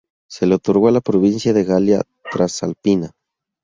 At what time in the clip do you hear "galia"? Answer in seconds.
1.75-2.01